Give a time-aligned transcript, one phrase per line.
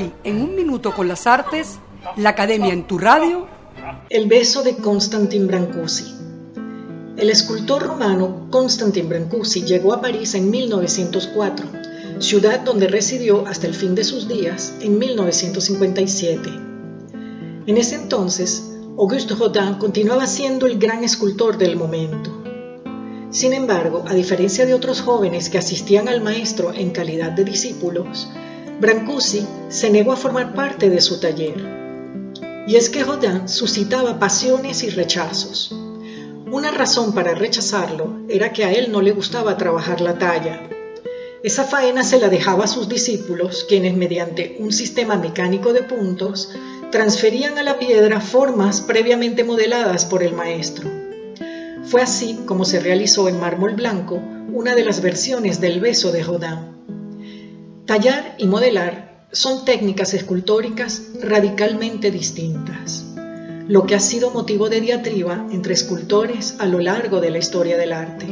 [0.00, 1.78] Hoy, en un minuto con las artes,
[2.16, 3.46] la Academia en tu radio.
[4.08, 6.14] El beso de Constantin Brancusi.
[7.18, 11.66] El escultor romano Constantin Brancusi llegó a París en 1904,
[12.18, 16.48] ciudad donde residió hasta el fin de sus días en 1957.
[17.66, 22.42] En ese entonces, Auguste Rodin continuaba siendo el gran escultor del momento.
[23.28, 28.30] Sin embargo, a diferencia de otros jóvenes que asistían al maestro en calidad de discípulos,
[28.80, 31.62] Brancusi se negó a formar parte de su taller.
[32.66, 35.70] Y es que Rodin suscitaba pasiones y rechazos.
[36.50, 40.62] Una razón para rechazarlo era que a él no le gustaba trabajar la talla.
[41.42, 46.50] Esa faena se la dejaba a sus discípulos, quienes mediante un sistema mecánico de puntos
[46.90, 50.88] transferían a la piedra formas previamente modeladas por el maestro.
[51.84, 54.22] Fue así como se realizó en mármol blanco
[54.54, 56.79] una de las versiones del beso de Rodin.
[57.86, 63.04] Tallar y modelar son técnicas escultóricas radicalmente distintas,
[63.66, 67.76] lo que ha sido motivo de diatriba entre escultores a lo largo de la historia
[67.76, 68.26] del arte.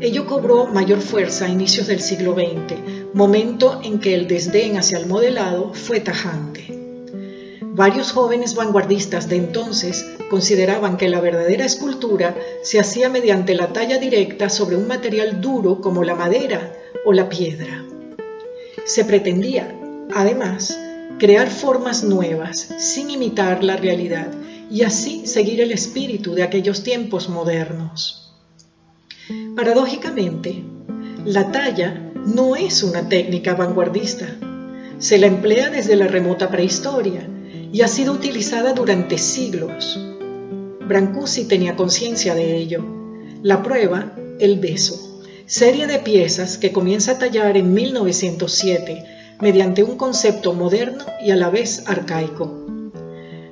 [0.00, 4.98] Ello cobró mayor fuerza a inicios del siglo XX, momento en que el desdén hacia
[4.98, 6.74] el modelado fue tajante.
[7.60, 13.98] Varios jóvenes vanguardistas de entonces consideraban que la verdadera escultura se hacía mediante la talla
[13.98, 16.72] directa sobre un material duro como la madera
[17.04, 17.84] o la piedra.
[18.84, 19.74] Se pretendía,
[20.14, 20.78] además,
[21.18, 24.28] crear formas nuevas sin imitar la realidad
[24.70, 28.34] y así seguir el espíritu de aquellos tiempos modernos.
[29.56, 30.64] Paradójicamente,
[31.24, 34.26] la talla no es una técnica vanguardista.
[34.98, 37.26] Se la emplea desde la remota prehistoria
[37.72, 39.98] y ha sido utilizada durante siglos.
[40.86, 42.84] Brancusi tenía conciencia de ello.
[43.42, 45.13] La prueba, el beso
[45.46, 49.04] serie de piezas que comienza a tallar en 1907
[49.40, 52.64] mediante un concepto moderno y a la vez arcaico.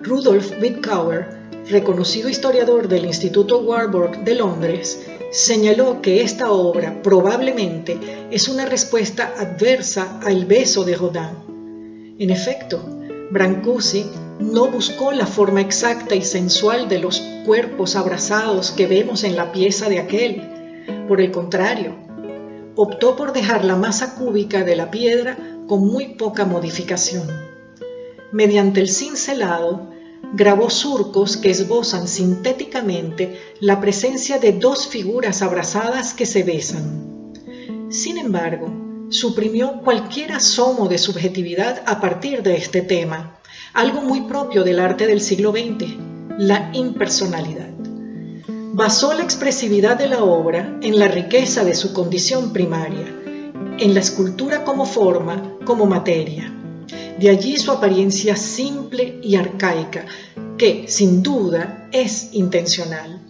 [0.00, 1.28] Rudolf Wittgauer,
[1.68, 7.98] reconocido historiador del Instituto Warburg de Londres, señaló que esta obra probablemente
[8.30, 12.16] es una respuesta adversa al beso de Rodin.
[12.18, 12.80] En efecto,
[13.30, 14.06] Brancusi
[14.40, 19.52] no buscó la forma exacta y sensual de los cuerpos abrazados que vemos en la
[19.52, 20.53] pieza de aquel,
[21.08, 21.96] por el contrario,
[22.76, 25.36] optó por dejar la masa cúbica de la piedra
[25.66, 27.28] con muy poca modificación.
[28.32, 29.90] Mediante el cincelado,
[30.32, 37.32] grabó surcos que esbozan sintéticamente la presencia de dos figuras abrazadas que se besan.
[37.90, 43.38] Sin embargo, suprimió cualquier asomo de subjetividad a partir de este tema,
[43.72, 45.94] algo muy propio del arte del siglo XX,
[46.38, 47.83] la impersonalidad
[48.74, 53.06] basó la expresividad de la obra en la riqueza de su condición primaria,
[53.78, 56.52] en la escultura como forma, como materia.
[57.20, 60.06] De allí su apariencia simple y arcaica,
[60.58, 63.20] que sin duda es intencional.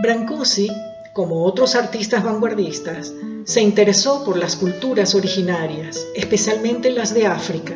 [0.00, 0.70] Brancusi,
[1.12, 3.12] como otros artistas vanguardistas,
[3.44, 7.74] se interesó por las culturas originarias, especialmente las de África.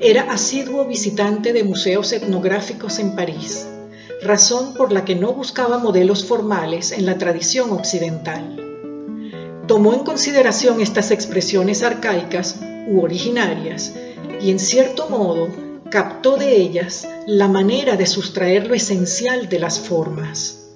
[0.00, 3.66] Era asiduo visitante de museos etnográficos en París
[4.22, 8.56] razón por la que no buscaba modelos formales en la tradición occidental.
[9.66, 13.94] Tomó en consideración estas expresiones arcaicas u originarias
[14.40, 15.48] y en cierto modo
[15.90, 20.70] captó de ellas la manera de sustraer lo esencial de las formas.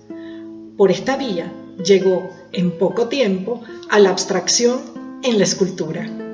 [0.77, 1.53] Por esta vía
[1.83, 4.81] llegó en poco tiempo a la abstracción
[5.23, 6.26] en la escultura.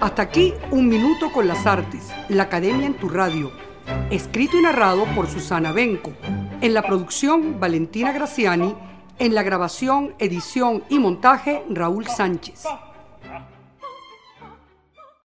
[0.00, 3.50] Hasta aquí Un Minuto con las Artes, la Academia en tu Radio.
[4.10, 6.12] Escrito y narrado por Susana Benco.
[6.60, 8.76] En la producción, Valentina Graciani.
[9.18, 12.62] En la grabación, edición y montaje, Raúl Sánchez.